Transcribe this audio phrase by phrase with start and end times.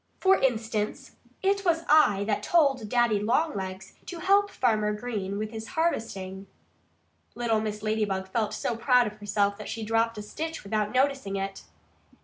[0.19, 1.11] For instance,
[1.43, 6.47] it was I that told Daddy Longlegs to help Farmer Green with his harvesting."
[7.35, 7.83] Little Mrs.
[7.83, 11.65] Ladybug felt so proud of herself that she dropped a stitch without noticing it.